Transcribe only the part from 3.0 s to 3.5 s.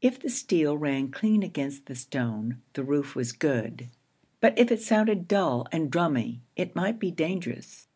was